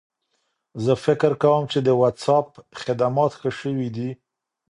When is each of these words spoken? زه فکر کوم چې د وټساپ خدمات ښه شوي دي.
زه 0.83 0.93
فکر 1.05 1.31
کوم 1.43 1.61
چې 1.71 1.79
د 1.87 1.89
وټساپ 2.01 2.47
خدمات 2.81 3.31
ښه 3.39 3.49
شوي 3.59 3.89
دي. 3.95 4.09